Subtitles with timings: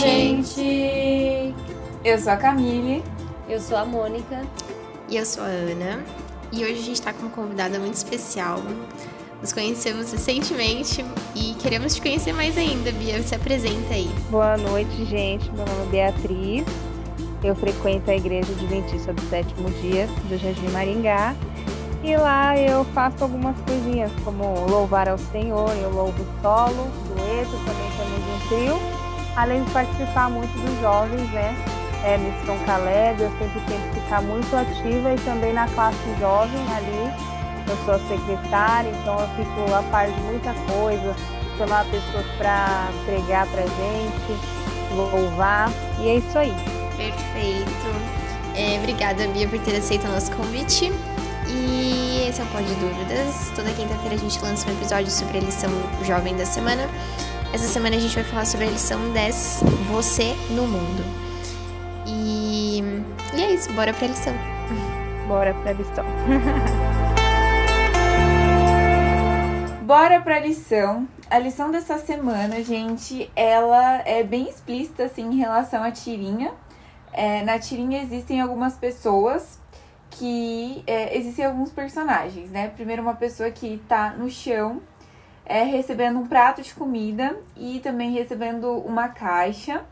[0.00, 1.54] gente!
[2.02, 3.02] Eu sou a Camille.
[3.48, 4.42] Eu sou a Mônica.
[5.08, 6.02] E eu sou a Ana.
[6.50, 8.60] E hoje a gente está com uma convidada muito especial.
[9.40, 13.22] Nos conhecemos recentemente e queremos te conhecer mais ainda, Bia.
[13.22, 14.10] Se apresenta aí.
[14.30, 15.50] Boa noite, gente.
[15.52, 16.64] Meu nome é Beatriz.
[17.42, 21.34] Eu frequento a Igreja Adventista do Sétimo Dia do Jardim Maringá.
[22.02, 27.90] E lá eu faço algumas coisinhas, como louvar ao Senhor, eu louvo solo, dueto, também
[27.98, 28.99] temos um trio,
[29.36, 31.54] além de participar muito dos jovens, né?
[32.04, 37.30] É, Missão Caleb, eu sempre tento ficar muito ativa e também na classe jovem ali
[37.70, 41.14] eu sou secretária, então eu fico a par de muita coisa,
[41.56, 44.40] chamar pessoas para pregar para gente,
[44.94, 46.54] louvar, e é isso aí.
[46.96, 48.20] Perfeito.
[48.56, 50.92] É, obrigada, Bia, por ter aceito o nosso convite.
[51.48, 53.50] E esse é o Pó de Dúvidas.
[53.54, 55.70] Toda quinta-feira a gente lança um episódio sobre a lição
[56.04, 56.88] jovem da semana.
[57.52, 61.02] Essa semana a gente vai falar sobre a lição 10, Você no Mundo.
[62.06, 62.78] E,
[63.34, 64.32] e é isso, bora pra lição.
[65.26, 66.04] Bora pra lição.
[69.84, 71.08] Bora pra lição.
[71.28, 76.52] A lição dessa semana, gente, ela é bem explícita, assim, em relação à tirinha.
[77.12, 79.58] É, na tirinha existem algumas pessoas
[80.10, 80.84] que...
[80.86, 82.68] É, existem alguns personagens, né?
[82.68, 84.80] Primeiro uma pessoa que tá no chão,
[85.50, 89.82] é, recebendo um prato de comida e também recebendo uma caixa.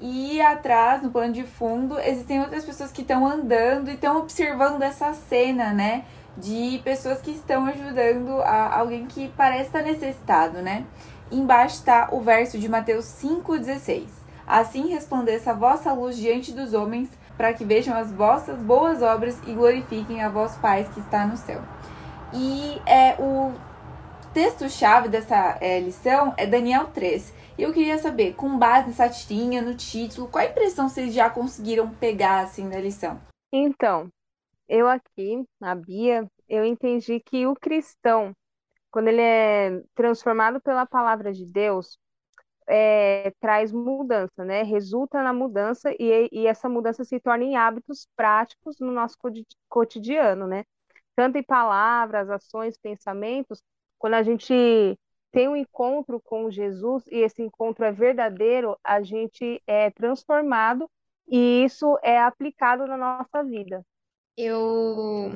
[0.00, 4.82] E atrás, no plano de fundo, existem outras pessoas que estão andando e estão observando
[4.82, 6.04] essa cena, né?
[6.36, 10.84] de pessoas que estão ajudando a alguém que parece estar necessitado, né?
[11.32, 14.04] Embaixo está o verso de Mateus 5,16.
[14.46, 19.36] Assim resplandeça a vossa luz diante dos homens, para que vejam as vossas boas obras
[19.46, 21.60] e glorifiquem a vosso Pai que está no céu.
[22.32, 23.52] E é o
[24.32, 27.34] texto-chave dessa é, lição é Daniel 3.
[27.58, 31.28] E eu queria saber, com base nessa tirinha, no título, qual a impressão vocês já
[31.28, 33.20] conseguiram pegar assim da lição?
[33.52, 34.08] Então,
[34.68, 38.32] eu aqui, a Bia, eu entendi que o cristão,
[38.90, 41.98] quando ele é transformado pela palavra de Deus,
[42.68, 44.62] é, traz mudança, né?
[44.62, 49.16] Resulta na mudança e, e essa mudança se torna em hábitos práticos no nosso
[49.68, 50.64] cotidiano, né?
[51.16, 53.62] Tanto em palavras, ações, pensamentos,
[53.98, 54.52] quando a gente
[55.32, 60.88] tem um encontro com Jesus e esse encontro é verdadeiro, a gente é transformado
[61.28, 63.84] e isso é aplicado na nossa vida.
[64.36, 65.30] Eu.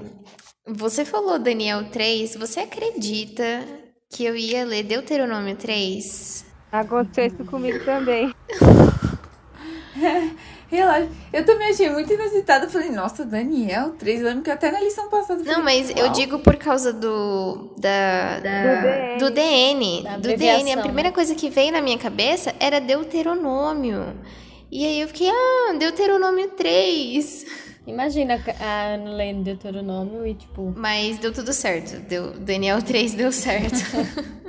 [0.67, 3.43] Você falou Daniel 3, você acredita
[4.09, 6.47] que eu ia ler Deuteronômio 3?
[6.71, 8.33] Aconteceu isso comigo também.
[10.73, 11.09] Relaxa.
[11.31, 12.67] Eu também achei muito inusitada.
[12.67, 14.21] Falei, nossa, Daniel 3.
[14.21, 15.43] Eu lembro que até na lição passada.
[15.45, 17.75] Não, mas eu digo por causa do.
[17.77, 20.03] Da, da do DN.
[20.03, 20.21] Do DN.
[20.21, 20.73] Do DN.
[20.73, 21.15] A primeira né?
[21.15, 24.17] coisa que veio na minha cabeça era Deuteronômio.
[24.71, 27.45] E aí eu fiquei, ah, Deuteronômio 3.
[27.87, 30.73] Imagina a Ana lendo Deuteronômio e tipo.
[30.75, 32.01] Mas deu tudo certo.
[32.01, 33.77] Deu, Daniel 3 deu certo.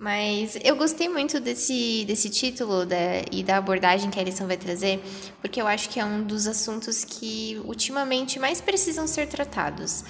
[0.00, 2.96] Mas eu gostei muito desse, desse título da,
[3.30, 4.98] e da abordagem que a lição vai trazer,
[5.42, 10.02] porque eu acho que é um dos assuntos que ultimamente mais precisam ser tratados.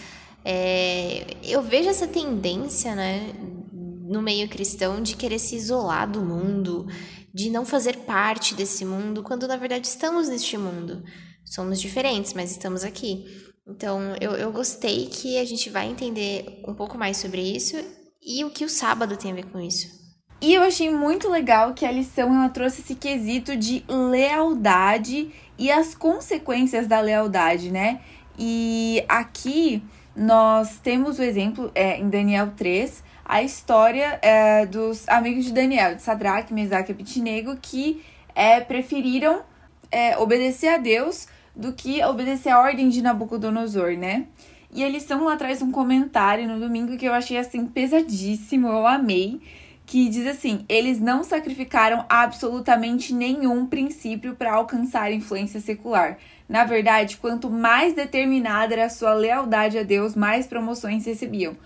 [0.45, 3.35] É, eu vejo essa tendência, né,
[3.73, 6.87] no meio cristão de querer se isolar do mundo,
[7.35, 11.03] de não fazer parte desse mundo, quando na verdade estamos neste mundo.
[11.45, 13.25] Somos diferentes, mas estamos aqui.
[13.67, 17.77] Então, eu, eu gostei que a gente vai entender um pouco mais sobre isso
[18.23, 19.99] e o que o sábado tem a ver com isso.
[20.41, 25.71] E eu achei muito legal que a lição ela trouxe esse quesito de lealdade e
[25.71, 28.01] as consequências da lealdade, né?
[28.39, 29.83] E aqui
[30.17, 35.95] nós temos o exemplo é, em Daniel 3, a história é, dos amigos de Daniel,
[35.95, 38.03] de Sadraque, Mesaque e Abitnego, que
[38.35, 39.43] é, preferiram
[39.91, 44.27] é, obedecer a Deus do que obedecer a ordem de Nabucodonosor, né?
[44.73, 48.87] E a lição lá traz um comentário no domingo que eu achei assim pesadíssimo, eu
[48.87, 49.41] amei,
[49.85, 56.19] que diz assim: eles não sacrificaram absolutamente nenhum princípio para alcançar influência secular.
[56.49, 61.57] Na verdade, quanto mais determinada era a sua lealdade a Deus, mais promoções recebiam.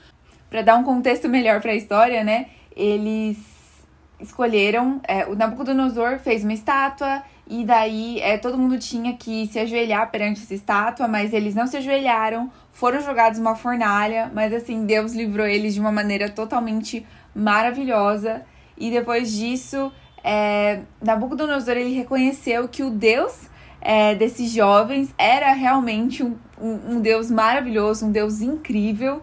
[0.48, 2.46] Para dar um contexto melhor para a história, né?
[2.74, 3.36] Eles
[4.18, 5.00] escolheram.
[5.06, 10.10] É, o Nabucodonosor fez uma estátua e daí é, todo mundo tinha que se ajoelhar
[10.10, 15.12] perante essa estátua, mas eles não se ajoelharam, foram jogados numa fornalha, mas assim, Deus
[15.12, 18.42] livrou eles de uma maneira totalmente maravilhosa.
[18.78, 19.92] E depois disso,
[20.22, 23.50] é, Nabucodonosor ele reconheceu que o Deus
[23.80, 29.22] é, desses jovens era realmente um, um, um Deus maravilhoso, um Deus incrível.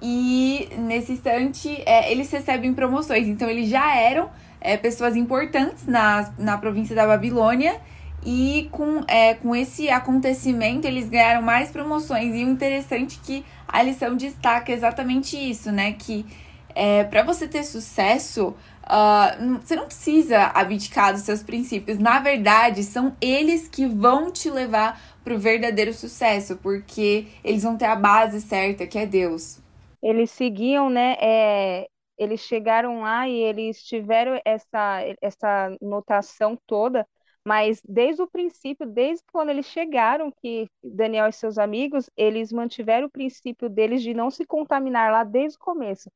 [0.00, 3.26] e nesse instante é, eles recebem promoções.
[3.26, 4.30] Então eles já eram
[4.60, 7.80] é, pessoas importantes na, na província da Babilônia
[8.24, 12.34] e com, é, com esse acontecimento eles ganharam mais promoções.
[12.34, 15.92] E o interessante é que a lição destaca exatamente isso, né?
[15.92, 16.26] Que
[16.74, 18.54] é, para você ter sucesso,
[18.84, 21.98] uh, você não precisa abdicar dos seus princípios.
[21.98, 27.76] Na verdade, são eles que vão te levar para o verdadeiro sucesso, porque eles vão
[27.76, 29.60] ter a base certa, que é Deus
[30.02, 31.16] eles seguiam, né?
[31.20, 31.88] É,
[32.18, 37.06] eles chegaram lá e eles tiveram essa, essa notação toda,
[37.44, 43.06] mas desde o princípio, desde quando eles chegaram, que Daniel e seus amigos, eles mantiveram
[43.06, 46.10] o princípio deles de não se contaminar lá desde o começo.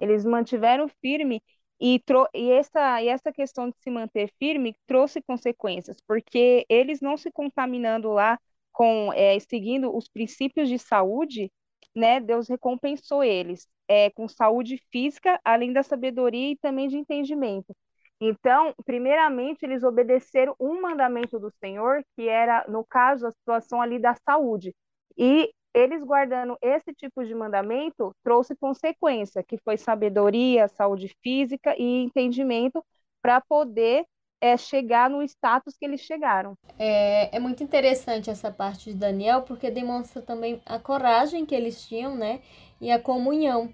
[0.00, 1.42] Eles mantiveram firme
[1.80, 2.00] e,
[2.34, 7.30] e, essa, e essa questão de se manter firme trouxe consequências, porque eles não se
[7.32, 8.38] contaminando lá
[8.72, 11.50] com é, seguindo os princípios de saúde,
[11.94, 17.74] né, Deus recompensou eles é, com saúde física, além da sabedoria e também de entendimento.
[18.20, 23.98] Então, primeiramente, eles obedeceram um mandamento do Senhor, que era, no caso, a situação ali
[23.98, 24.74] da saúde.
[25.18, 32.04] E eles guardando esse tipo de mandamento trouxe consequência, que foi sabedoria, saúde física e
[32.04, 32.84] entendimento
[33.20, 34.04] para poder
[34.42, 36.58] é, chegar no status que eles chegaram.
[36.76, 41.86] É, é muito interessante essa parte de Daniel, porque demonstra também a coragem que eles
[41.86, 42.40] tinham, né?
[42.80, 43.72] E a comunhão.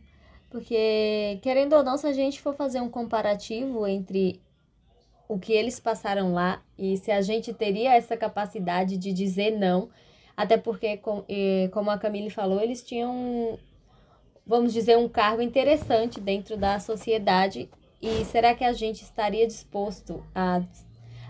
[0.51, 4.43] Porque, querendo ou não, se a gente for fazer um comparativo entre
[5.27, 9.89] o que eles passaram lá e se a gente teria essa capacidade de dizer não,
[10.37, 11.01] até porque,
[11.73, 13.59] como a Camille falou, eles tinham,
[14.47, 17.71] vamos dizer, um cargo interessante dentro da sociedade
[18.01, 20.63] e será que a gente estaria disposto a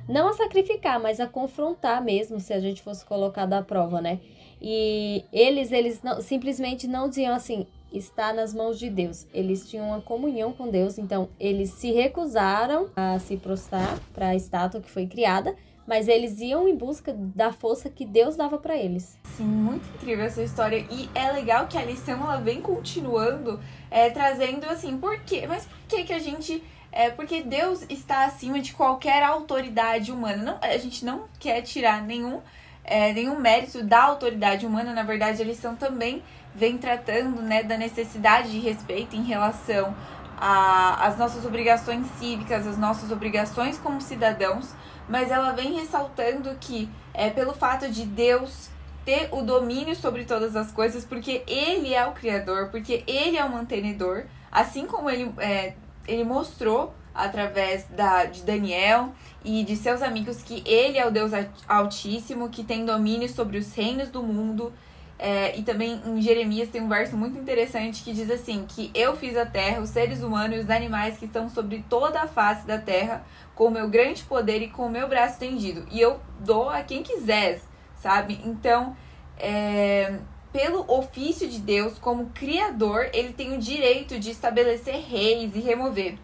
[0.09, 4.19] não a sacrificar, mas a confrontar mesmo se a gente fosse colocado à prova, né?
[4.61, 9.26] E eles eles não, simplesmente não diziam assim, está nas mãos de Deus.
[9.35, 14.35] Eles tinham uma comunhão com Deus, então eles se recusaram a se prostrar para a
[14.35, 15.55] estátua que foi criada,
[15.88, 19.19] mas eles iam em busca da força que Deus dava para eles.
[19.37, 23.58] Sim, muito incrível essa história e é legal que a lição ela vem continuando,
[23.90, 25.46] é, trazendo assim, por quê?
[25.49, 26.62] Mas por que que a gente
[26.93, 30.43] é porque Deus está acima de qualquer autoridade humana.
[30.43, 32.40] Não, a gente não quer tirar nenhum
[32.85, 34.93] é, nenhum mérito da autoridade humana.
[34.93, 36.23] Na verdade, a lição também
[36.55, 39.94] vem tratando né, da necessidade de respeito em relação
[40.40, 44.73] às nossas obrigações cívicas, as nossas obrigações como cidadãos,
[45.08, 48.69] mas ela vem ressaltando que é pelo fato de Deus
[49.05, 53.44] ter o domínio sobre todas as coisas, porque Ele é o Criador, porque Ele é
[53.44, 55.75] o mantenedor, assim como Ele, é,
[56.06, 59.12] ele mostrou através da, de Daniel
[59.43, 61.32] e de seus amigos que Ele é o Deus
[61.66, 64.72] Altíssimo, que tem domínio sobre os reinos do mundo.
[65.19, 69.17] É, e também em Jeremias tem um verso muito interessante que diz assim: que eu
[69.17, 72.65] fiz a terra, os seres humanos e os animais que estão sobre toda a face
[72.67, 73.25] da terra,
[73.55, 75.85] com o meu grande poder e com o meu braço estendido.
[75.91, 77.61] E eu dou a quem quiser,
[77.97, 78.41] sabe?
[78.44, 78.97] Então,
[79.37, 80.20] é,
[80.53, 86.17] pelo ofício de Deus, como criador, ele tem o direito de estabelecer reis e remover.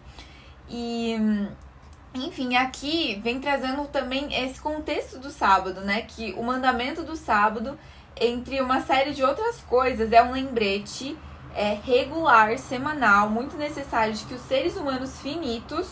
[0.69, 1.15] E,
[2.13, 6.01] enfim, aqui vem trazendo também esse contexto do sábado, né?
[6.01, 7.77] Que o mandamento do sábado,
[8.19, 11.17] entre uma série de outras coisas, é um lembrete
[11.55, 15.87] é, regular, semanal, muito necessário de que os seres humanos finitos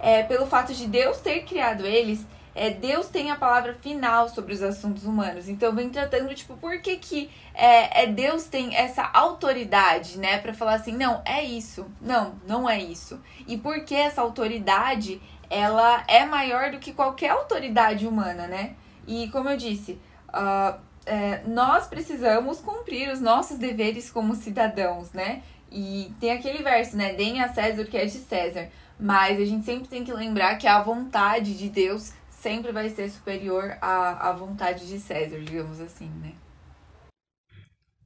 [0.00, 4.52] é, pelo fato de Deus ter criado eles, é, Deus tem a palavra final sobre
[4.52, 5.48] os assuntos humanos.
[5.48, 10.38] Então vem tratando, tipo, por que, que é, é Deus tem essa autoridade, né?
[10.38, 11.86] para falar assim, não, é isso.
[12.00, 13.20] Não, não é isso.
[13.46, 18.74] E por que essa autoridade, ela é maior do que qualquer autoridade humana, né?
[19.06, 19.98] E como eu disse,
[20.28, 25.42] uh, é, nós precisamos cumprir os nossos deveres como cidadãos, né?
[25.70, 27.14] E tem aquele verso, né?
[27.14, 28.68] Deem a César o que é de César.
[28.98, 33.10] Mas a gente sempre tem que lembrar que a vontade de Deus sempre vai ser
[33.10, 36.32] superior à, à vontade de César, digamos assim, né?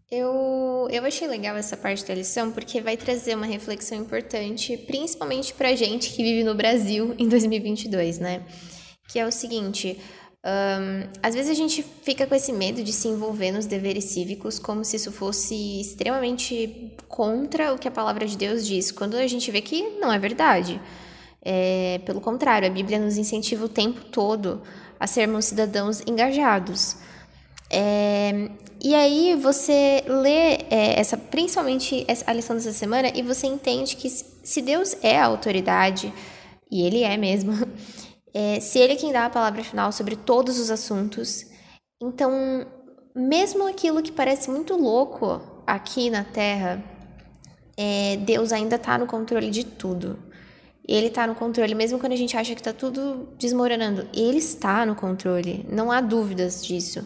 [0.08, 5.52] Eu, eu achei legal essa parte da lição porque vai trazer uma reflexão importante, principalmente
[5.52, 8.44] pra gente que vive no Brasil em 2022, né?
[9.08, 10.00] Que é o seguinte:
[10.46, 14.60] um, às vezes a gente fica com esse medo de se envolver nos deveres cívicos
[14.60, 19.26] como se isso fosse extremamente contra o que a palavra de Deus diz, quando a
[19.26, 20.80] gente vê que não é verdade.
[21.44, 24.62] É, pelo contrário, a Bíblia nos incentiva o tempo todo
[25.00, 26.96] a sermos cidadãos engajados.
[27.68, 28.48] É,
[28.80, 34.08] e aí você lê é, essa, principalmente a lição dessa semana e você entende que
[34.08, 36.12] se Deus é a autoridade,
[36.70, 37.52] e Ele é mesmo,
[38.34, 41.46] é, se Ele é quem dá a palavra final sobre todos os assuntos,
[42.00, 42.66] então,
[43.14, 46.82] mesmo aquilo que parece muito louco aqui na Terra,
[47.76, 50.18] é, Deus ainda está no controle de tudo.
[50.86, 54.06] Ele está no controle, mesmo quando a gente acha que está tudo desmoronando.
[54.14, 57.04] Ele está no controle, não há dúvidas disso.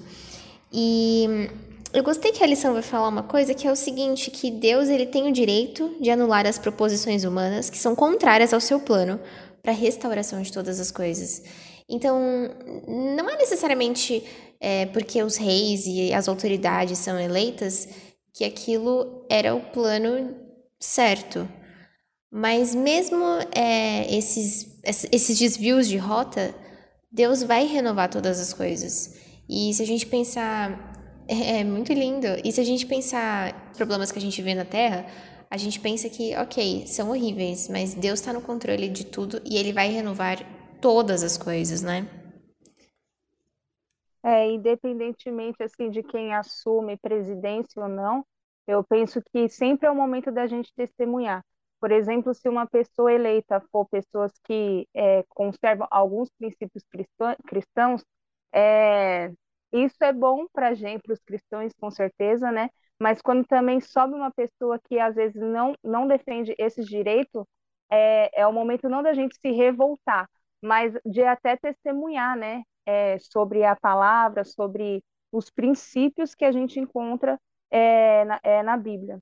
[0.73, 1.49] E
[1.93, 4.89] eu gostei que a lição vai falar uma coisa que é o seguinte, que Deus
[4.89, 9.19] ele tem o direito de anular as proposições humanas que são contrárias ao seu plano
[9.63, 11.43] para restauração de todas as coisas.
[11.89, 12.19] Então,
[12.87, 14.25] não é necessariamente
[14.61, 17.89] é, porque os reis e as autoridades são eleitas
[18.33, 20.37] que aquilo era o plano
[20.79, 21.49] certo.
[22.31, 26.55] Mas mesmo é, esses, esses desvios de rota,
[27.11, 29.17] Deus vai renovar todas as coisas.
[29.49, 30.89] E se a gente pensar.
[31.27, 32.29] É, é muito lindo.
[32.45, 35.07] E se a gente pensar problemas que a gente vê na Terra,
[35.51, 39.59] a gente pensa que, ok, são horríveis, mas Deus está no controle de tudo e
[39.59, 40.39] Ele vai renovar
[40.81, 42.09] todas as coisas, né?
[44.23, 48.25] É, independentemente assim de quem assume presidência ou não,
[48.67, 51.45] eu penso que sempre é o momento da gente testemunhar.
[51.81, 56.85] Por exemplo, se uma pessoa eleita for pessoas que é, conservam alguns princípios
[57.47, 58.05] cristãos,
[58.53, 59.33] é,
[59.73, 62.69] isso é bom para gente, para os cristãos, com certeza, né?
[63.01, 67.45] Mas quando também sobe uma pessoa que às vezes não, não defende esses direitos,
[67.91, 70.29] é, é o momento não da gente se revoltar,
[70.63, 72.63] mas de até testemunhar, né?
[72.87, 75.03] É, sobre a palavra, sobre
[75.33, 77.39] os princípios que a gente encontra
[77.71, 79.19] é, na, é, na Bíblia.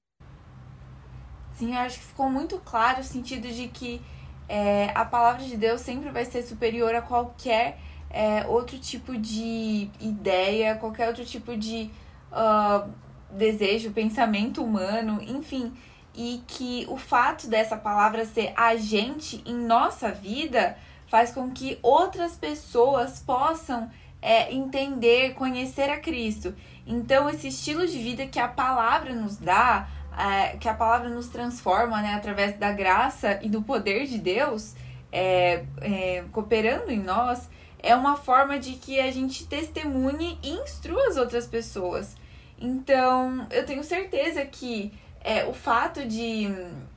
[1.53, 4.01] Sim, eu acho que ficou muito claro o sentido de que
[4.49, 7.79] é, a palavra de Deus sempre vai ser superior a qualquer
[8.11, 11.91] é, outro tipo de ideia, qualquer outro tipo de
[12.33, 12.91] uh,
[13.31, 15.73] desejo, pensamento humano, enfim.
[16.15, 22.37] E que o fato dessa palavra ser agente em nossa vida faz com que outras
[22.37, 26.55] pessoas possam é, entender, conhecer a Cristo.
[26.87, 31.29] Então, esse estilo de vida que a palavra nos dá, é, que a palavra nos
[31.29, 34.75] transforma, né, através da graça e do poder de Deus,
[35.13, 37.49] é, é, cooperando em nós,
[37.81, 42.17] é uma forma de que a gente testemunhe e instrua as outras pessoas.
[42.61, 46.49] Então, eu tenho certeza que é, o fato de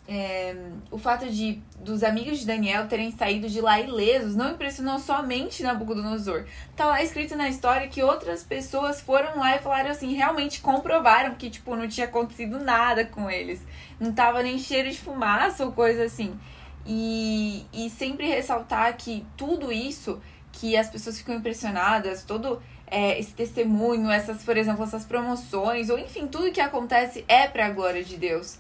[0.08, 0.56] é,
[0.90, 5.64] o fato de dos amigos de Daniel terem saído de lá ilesos não impressionou somente
[5.64, 6.46] Nabucodonosor.
[6.76, 11.36] Tá lá escrito na história que outras pessoas foram lá e falaram assim, realmente comprovaram
[11.36, 13.62] que tipo não tinha acontecido nada com eles,
[14.00, 16.38] não tava nem cheiro de fumaça ou coisa assim.
[16.86, 23.34] E, e sempre ressaltar que tudo isso que as pessoas ficam impressionadas, todo é, esse
[23.34, 28.04] testemunho, essas, por exemplo, essas promoções, ou enfim, tudo que acontece é para a glória
[28.04, 28.60] de Deus.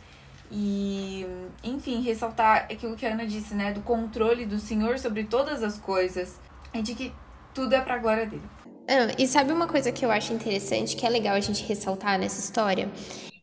[0.50, 1.26] E,
[1.64, 3.74] enfim, ressaltar aquilo que a Ana disse, né?
[3.74, 6.40] Do controle do Senhor sobre todas as coisas
[6.74, 7.14] e de que
[7.54, 8.50] tudo é para a glória dele.
[8.88, 12.20] Ah, e sabe uma coisa que eu acho interessante, que é legal a gente ressaltar
[12.20, 12.90] nessa história?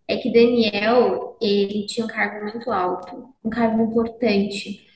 [0.09, 4.88] É que Daniel, ele tinha um cargo muito alto, um cargo importante.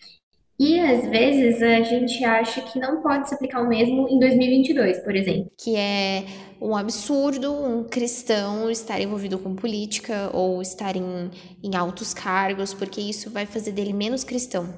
[0.62, 5.00] E às vezes a gente acha que não pode se aplicar o mesmo em 2022,
[5.00, 5.50] por exemplo.
[5.59, 6.25] Que é
[6.61, 11.33] um absurdo um cristão estar envolvido com política ou estar em,
[11.64, 14.73] em altos cargos, porque isso vai fazer dele menos cristão.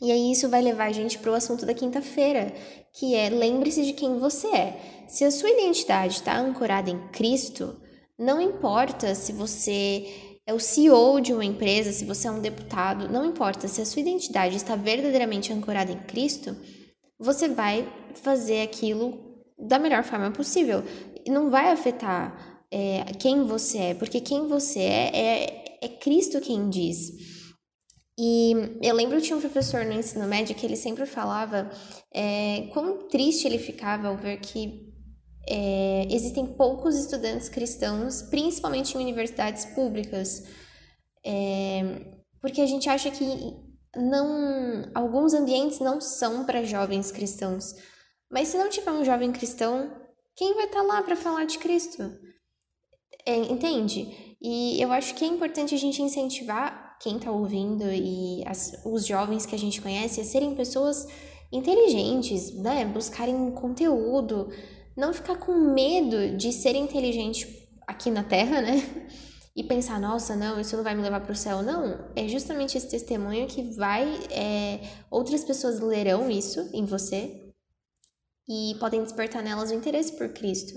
[0.00, 2.50] E aí isso vai levar a gente para o assunto da quinta-feira,
[2.94, 4.80] que é lembre-se de quem você é.
[5.08, 7.78] Se a sua identidade está ancorada em Cristo,
[8.18, 10.06] não importa se você
[10.48, 13.84] é o CEO de uma empresa, se você é um deputado, não importa se a
[13.84, 16.56] sua identidade está verdadeiramente ancorada em Cristo,
[17.18, 20.82] você vai fazer aquilo da melhor forma possível.
[21.26, 26.70] Não vai afetar é, quem você é, porque quem você é, é, é Cristo quem
[26.70, 27.12] diz.
[28.18, 31.70] E eu lembro que tinha um professor no ensino médio que ele sempre falava
[32.10, 34.87] é, quão triste ele ficava ao ver que
[35.48, 40.44] é, existem poucos estudantes cristãos, principalmente em universidades públicas,
[41.24, 43.24] é, porque a gente acha que
[43.96, 47.74] não, alguns ambientes não são para jovens cristãos.
[48.30, 49.90] Mas se não tiver um jovem cristão,
[50.36, 52.02] quem vai estar tá lá para falar de Cristo?
[53.24, 54.36] É, entende?
[54.40, 59.06] E eu acho que é importante a gente incentivar quem está ouvindo e as, os
[59.06, 61.06] jovens que a gente conhece a serem pessoas
[61.50, 62.84] inteligentes, né?
[62.84, 64.48] Buscarem conteúdo,
[64.98, 67.46] não ficar com medo de ser inteligente
[67.86, 68.78] aqui na Terra, né?
[69.54, 71.62] E pensar, nossa, não, isso não vai me levar para o céu.
[71.62, 74.04] Não, é justamente esse testemunho que vai.
[74.30, 77.52] É, outras pessoas lerão isso em você
[78.48, 80.74] e podem despertar nelas o interesse por Cristo.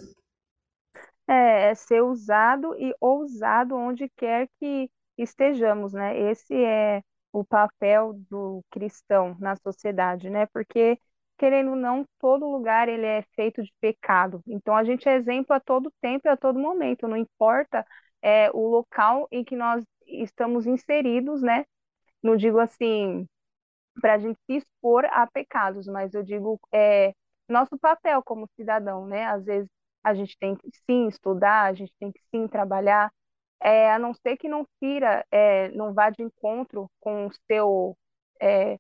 [1.28, 6.32] É, é ser usado e ousado onde quer que estejamos, né?
[6.32, 7.02] Esse é
[7.34, 10.46] o papel do cristão na sociedade, né?
[10.48, 11.00] Porque
[11.42, 14.44] querendo ou não, todo lugar ele é feito de pecado.
[14.48, 17.84] Então a gente é exemplo a todo tempo e a todo momento, não importa
[18.22, 21.66] é, o local em que nós estamos inseridos, né?
[22.24, 23.28] Não digo assim
[24.02, 27.14] para a gente se expor a pecados, mas eu digo é,
[27.50, 29.26] nosso papel como cidadão, né?
[29.26, 29.70] Às vezes
[30.04, 33.12] a gente tem que sim estudar, a gente tem que sim trabalhar,
[33.62, 37.98] é, a não ser que não fira, é, não vá de encontro com o seu,
[38.42, 38.78] é,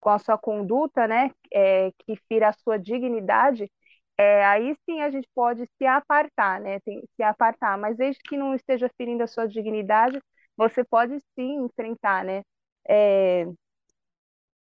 [0.00, 1.30] com a sua conduta, né?
[1.52, 3.70] É, que fira a sua dignidade,
[4.18, 6.80] é, aí sim a gente pode se apartar, né?
[6.80, 10.20] Tem, se apartar, mas desde que não esteja ferindo a sua dignidade,
[10.56, 12.42] você pode sim enfrentar, né?
[12.88, 13.46] É,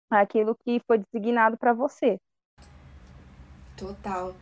[0.09, 2.17] aquilo que foi designado para você.
[3.75, 4.35] Total.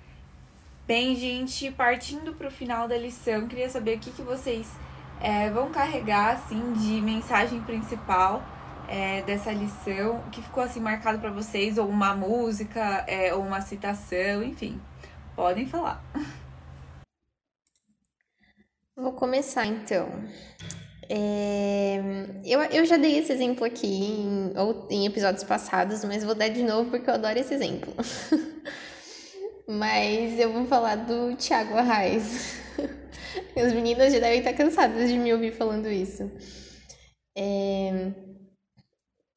[0.86, 4.68] Bem, gente, partindo para o final da lição, queria saber o que, que vocês
[5.22, 8.42] é, vão carregar assim de mensagem principal
[8.88, 13.62] é, dessa lição, que ficou assim marcado para vocês, ou uma música, é, ou uma
[13.62, 14.80] citação, enfim,
[15.36, 16.04] podem falar.
[18.96, 20.10] Vou começar então.
[21.10, 22.02] É,
[22.44, 26.50] eu, eu já dei esse exemplo aqui em, ou, em episódios passados, mas vou dar
[26.50, 27.94] de novo porque eu adoro esse exemplo.
[29.68, 32.60] mas eu vou falar do Thiago Arraes.
[33.56, 36.30] As meninas já devem estar cansadas de me ouvir falando isso.
[37.38, 38.12] É,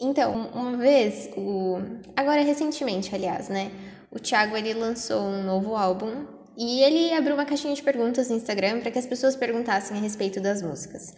[0.00, 1.76] então, uma vez, o,
[2.16, 3.70] agora recentemente, aliás, né?
[4.10, 6.26] O Thiago ele lançou um novo álbum
[6.56, 10.00] e ele abriu uma caixinha de perguntas no Instagram para que as pessoas perguntassem a
[10.00, 11.12] respeito das músicas.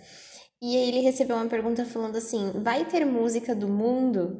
[0.60, 4.36] E aí ele recebeu uma pergunta falando assim: vai ter música do mundo?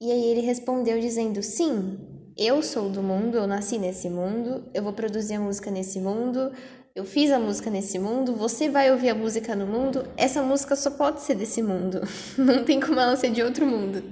[0.00, 1.98] E aí ele respondeu dizendo: sim,
[2.36, 6.52] eu sou do mundo, eu nasci nesse mundo, eu vou produzir a música nesse mundo,
[6.98, 10.74] eu fiz a música nesse mundo, você vai ouvir a música no mundo, essa música
[10.74, 12.00] só pode ser desse mundo,
[12.36, 14.02] não tem como ela ser de outro mundo.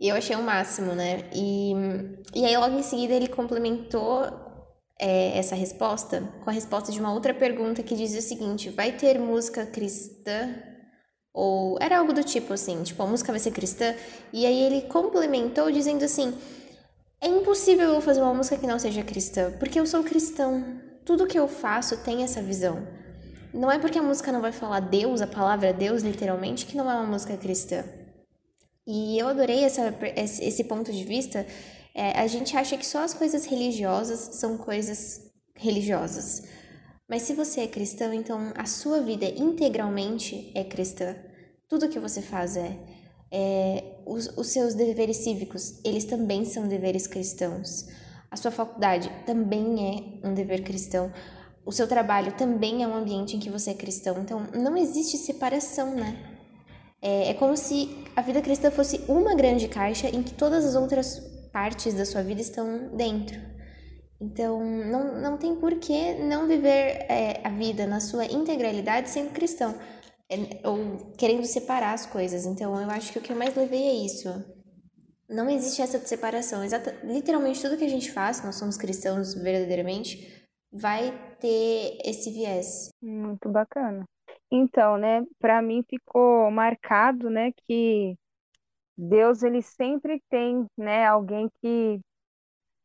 [0.00, 1.30] E eu achei o máximo, né?
[1.32, 1.72] E,
[2.34, 4.24] e aí logo em seguida ele complementou
[4.98, 8.90] é, essa resposta com a resposta de uma outra pergunta que dizia o seguinte: vai
[8.90, 10.52] ter música cristã?
[11.32, 13.94] Ou era algo do tipo assim, tipo, a música vai ser cristã?
[14.32, 16.36] E aí ele complementou dizendo assim:
[17.20, 20.89] é impossível eu fazer uma música que não seja cristã, porque eu sou cristão.
[21.04, 22.86] Tudo que eu faço tem essa visão.
[23.52, 26.90] Não é porque a música não vai falar Deus, a palavra Deus, literalmente, que não
[26.90, 27.84] é uma música cristã.
[28.86, 31.46] E eu adorei essa, esse ponto de vista
[31.94, 36.44] é, a gente acha que só as coisas religiosas são coisas religiosas.
[37.08, 41.16] Mas se você é cristão, então a sua vida integralmente é cristã.
[41.68, 42.76] Tudo que você faz é.
[43.30, 47.86] é os, os seus deveres cívicos, eles também são deveres cristãos.
[48.30, 51.12] A sua faculdade também é um dever cristão.
[51.66, 54.18] O seu trabalho também é um ambiente em que você é cristão.
[54.20, 56.16] Então, não existe separação, né?
[57.02, 60.74] É, é como se a vida cristã fosse uma grande caixa em que todas as
[60.74, 61.18] outras
[61.52, 63.38] partes da sua vida estão dentro.
[64.20, 69.30] Então, não, não tem por que não viver é, a vida na sua integralidade sendo
[69.30, 69.74] cristão,
[70.30, 72.44] é, ou querendo separar as coisas.
[72.44, 74.28] Então, eu acho que o que eu mais levei é isso.
[75.30, 76.64] Não existe essa separação.
[76.64, 82.88] Exata, literalmente, tudo que a gente faz, nós somos cristãos verdadeiramente, vai ter esse viés.
[83.00, 84.04] Muito bacana.
[84.50, 88.16] Então, né, para mim ficou marcado, né, que
[88.96, 92.00] Deus ele sempre tem, né, alguém que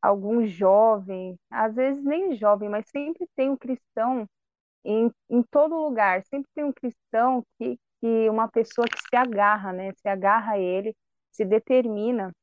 [0.02, 4.28] algum jovem, às vezes nem jovem, mas sempre tem um cristão
[4.84, 9.74] em, em todo lugar, sempre tem um cristão que, que uma pessoa que se agarra,
[9.74, 10.96] né, se agarra a ele,
[11.36, 12.34] se determina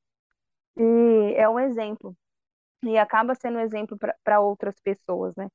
[0.77, 2.17] e é um exemplo
[2.85, 5.49] e acaba sendo um exemplo para outras pessoas, né?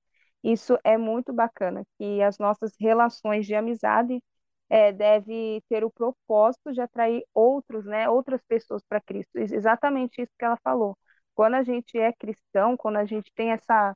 [0.43, 4.21] Isso é muito bacana, que as nossas relações de amizade
[4.69, 9.37] é, deve ter o propósito de atrair outros, né, outras pessoas para Cristo.
[9.37, 10.97] Exatamente isso que ela falou.
[11.35, 13.95] Quando a gente é cristão, quando a gente tem essa,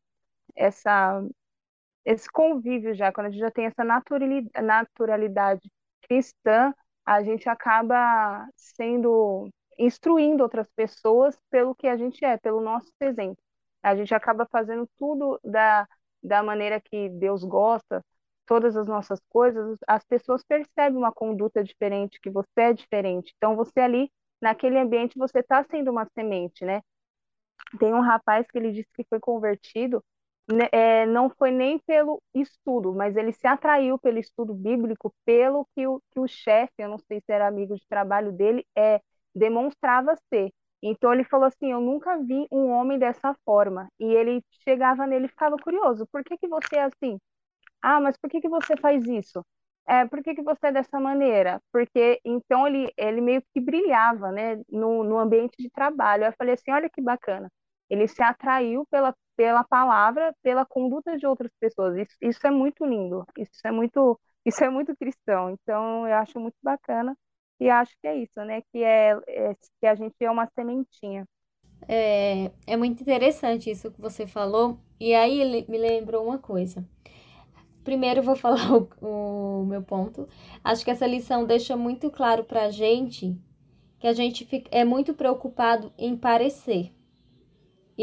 [0.55, 1.23] essa,
[2.05, 6.73] esse convívio já, quando a gente já tem essa naturalidade, naturalidade cristã,
[7.05, 13.37] a gente acaba sendo instruindo outras pessoas pelo que a gente é, pelo nosso exemplo.
[13.83, 15.87] A gente acaba fazendo tudo da,
[16.21, 18.03] da maneira que Deus gosta,
[18.45, 23.33] todas as nossas coisas, as pessoas percebem uma conduta diferente, que você é diferente.
[23.37, 24.11] Então, você ali,
[24.41, 26.81] naquele ambiente, você está sendo uma semente, né?
[27.79, 30.03] Tem um rapaz que ele disse que foi convertido,
[30.71, 35.87] é, não foi nem pelo estudo, mas ele se atraiu pelo estudo bíblico, pelo que
[35.87, 38.99] o, que o chefe, eu não sei se era amigo de trabalho dele, é,
[39.35, 40.51] demonstrava ser.
[40.81, 43.87] Então ele falou assim: Eu nunca vi um homem dessa forma.
[43.99, 47.19] E ele chegava nele e ficava curioso: Por que, que você é assim?
[47.81, 49.43] Ah, mas por que que você faz isso?
[49.87, 51.59] É, por que que você é dessa maneira?
[51.71, 56.25] Porque então ele, ele meio que brilhava, né, no, no ambiente de trabalho.
[56.25, 57.49] Eu falei assim, olha que bacana.
[57.89, 61.97] Ele se atraiu pela, pela palavra, pela conduta de outras pessoas.
[61.97, 63.25] Isso, isso é muito lindo.
[63.37, 67.15] Isso é muito Isso é muito cristão, então eu acho muito bacana
[67.59, 68.61] e acho que é isso, né?
[68.71, 71.27] Que é, é que a gente é uma sementinha.
[71.87, 76.83] É, é muito interessante isso que você falou, e aí me lembrou uma coisa.
[77.83, 80.27] Primeiro vou falar o, o meu ponto.
[80.63, 83.37] Acho que essa lição deixa muito claro pra gente
[83.99, 86.91] que a gente fica, é muito preocupado em parecer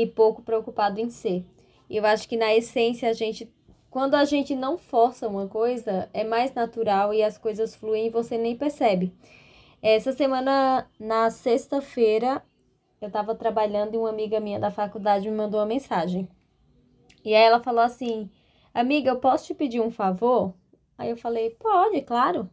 [0.03, 1.45] e pouco preocupado em ser.
[1.89, 3.53] E eu acho que na essência a gente
[3.91, 8.11] quando a gente não força uma coisa, é mais natural e as coisas fluem e
[8.11, 9.15] você nem percebe.
[9.81, 12.43] Essa semana, na sexta-feira,
[13.01, 16.29] eu estava trabalhando e uma amiga minha da faculdade me mandou uma mensagem.
[17.25, 18.31] E aí ela falou assim:
[18.75, 20.53] Amiga, eu posso te pedir um favor?
[20.99, 22.51] Aí eu falei: Pode, claro.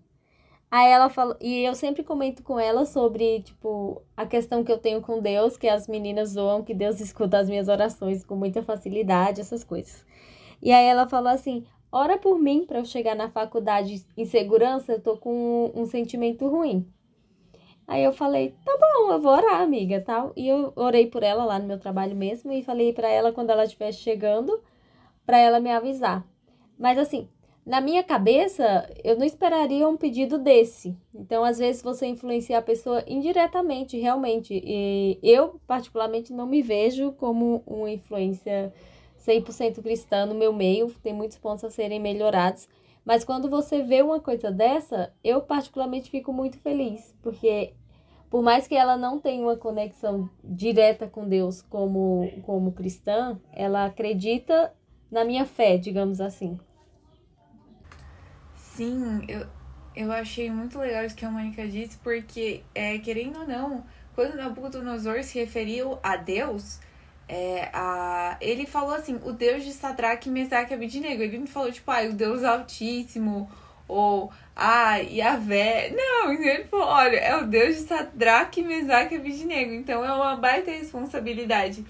[0.76, 4.78] Aí ela falou, e eu sempre comento com ela sobre, tipo, a questão que eu
[4.78, 8.62] tenho com Deus, que as meninas zoam que Deus escuta as minhas orações com muita
[8.62, 10.06] facilidade, essas coisas.
[10.62, 14.92] E aí ela falou assim: ora por mim para eu chegar na faculdade em segurança,
[14.92, 16.86] eu tô com um, sentimento ruim.
[17.88, 20.34] Aí eu falei, tá bom, eu vou orar, amiga, tal.
[20.36, 23.50] E eu orei por ela lá no meu trabalho mesmo e falei para ela quando
[23.50, 24.62] ela estivesse chegando,
[25.26, 26.28] para ela me avisar.
[26.78, 27.30] Mas assim,
[27.66, 30.96] na minha cabeça, eu não esperaria um pedido desse.
[31.14, 34.54] Então, às vezes você influencia a pessoa indiretamente, realmente.
[34.64, 38.72] E eu particularmente não me vejo como uma influência
[39.20, 42.70] 100% cristã no meu meio, tem muitos pontos a serem melhorados.
[43.04, 47.74] Mas quando você vê uma coisa dessa, eu particularmente fico muito feliz, porque
[48.30, 53.86] por mais que ela não tenha uma conexão direta com Deus como, como cristã, ela
[53.86, 54.72] acredita
[55.10, 56.60] na minha fé, digamos assim.
[58.76, 59.46] Sim, eu,
[59.96, 64.36] eu achei muito legal isso que a Mônica disse, porque, é, querendo ou não, quando
[64.36, 66.80] Nabucodonosor se referiu a Deus,
[67.28, 71.24] é, a, ele falou assim, o Deus de Sadraque, Mesaque e Abidnego.
[71.24, 73.50] Ele não falou, tipo, ah, o Deus Altíssimo,
[73.88, 75.92] ou, ah, Yahvé.
[75.92, 79.74] Não, ele falou, olha, é o Deus de Sadraque, Mesaque e Abidnego.
[79.74, 81.86] Então é uma baita responsabilidade.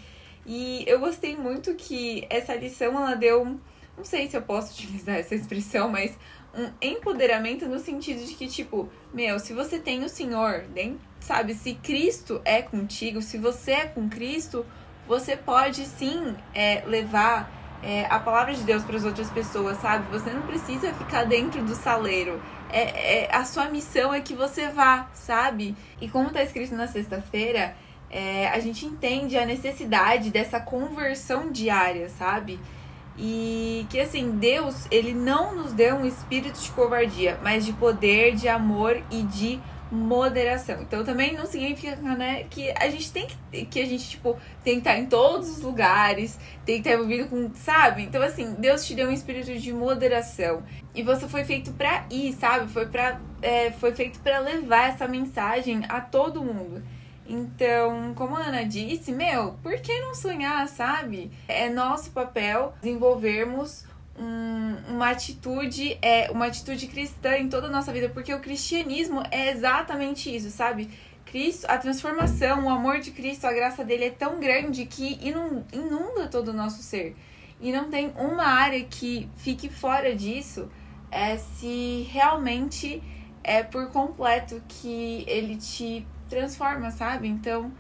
[0.46, 3.60] E eu gostei muito que essa lição, ela deu,
[3.98, 6.16] não sei se eu posso utilizar essa expressão, mas
[6.56, 11.54] um empoderamento no sentido de que, tipo, meu, se você tem o Senhor, nem, sabe,
[11.54, 14.66] se Cristo é contigo, se você é com Cristo
[15.08, 17.52] você pode sim é, levar
[17.84, 20.06] é, a palavra de Deus para as outras pessoas, sabe?
[20.12, 22.42] Você não precisa ficar dentro do saleiro.
[22.72, 25.76] É, é, a sua missão é que você vá, sabe?
[26.02, 27.76] E como está escrito na sexta-feira,
[28.10, 32.60] é, a gente entende a necessidade dessa conversão diária, sabe?
[33.18, 38.36] E que assim, Deus, ele não nos deu um espírito de covardia, mas de poder,
[38.36, 39.60] de amor e de
[39.92, 40.82] moderação.
[40.82, 44.76] Então também não significa, né, que a gente tem que, que a gente, tipo, tem
[44.76, 48.04] que estar em todos os lugares, tem que estar envolvido com, sabe?
[48.04, 50.64] Então, assim, Deus te deu um espírito de moderação.
[50.94, 52.72] E você foi feito para ir, sabe?
[52.72, 56.84] Foi, pra, é, foi feito para levar essa mensagem a todo mundo.
[57.28, 61.32] Então, como a Ana disse, meu, por que não sonhar, sabe?
[61.48, 63.84] É nosso papel desenvolvermos
[64.18, 69.22] um, uma atitude é uma atitude cristã em toda a nossa vida, porque o cristianismo
[69.32, 70.90] é exatamente isso, sabe?
[71.26, 75.20] Cristo, a transformação, o amor de Cristo, a graça dele é tão grande que
[75.74, 77.16] inunda todo o nosso ser.
[77.60, 80.70] E não tem uma área que fique fora disso,
[81.12, 83.02] é se realmente
[83.44, 87.28] é por completo que ele te transforma, sabe?
[87.28, 87.72] Então,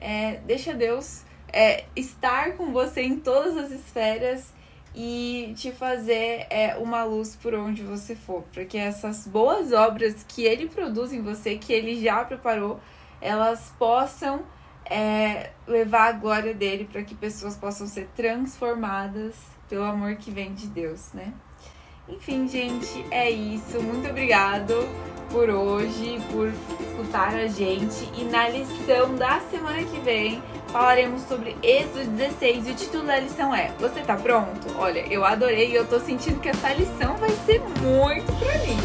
[0.00, 4.52] é, deixa Deus é, estar com você em todas as esferas
[4.94, 10.24] e te fazer é, uma luz por onde você for, para que essas boas obras
[10.26, 12.80] que ele produz em você, que ele já preparou,
[13.20, 14.44] elas possam
[14.84, 19.34] é, levar a glória dele para que pessoas possam ser transformadas
[19.68, 21.32] pelo amor que vem de Deus, né?
[22.08, 23.80] Enfim, gente, é isso.
[23.82, 24.88] Muito obrigado
[25.30, 28.08] por hoje, por escutar a gente.
[28.16, 33.18] E na lição da semana que vem falaremos sobre Êxodo 16 e o título da
[33.18, 34.66] lição é Você tá pronto?
[34.76, 38.78] Olha, eu adorei e eu tô sentindo que essa lição vai ser muito pra mim.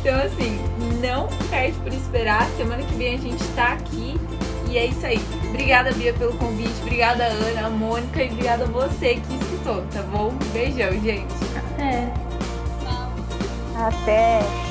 [0.00, 0.58] Então, assim,
[1.02, 2.48] não perde por esperar.
[2.56, 4.14] Semana que vem a gente tá aqui.
[4.70, 5.20] E é isso aí.
[5.48, 6.80] Obrigada, Bia, pelo convite.
[6.82, 8.22] Obrigada, Ana, Mônica.
[8.22, 10.32] E obrigada a você que escutou, tá bom?
[10.52, 11.34] Beijão, gente.
[11.78, 12.29] É.
[13.80, 14.69] Até.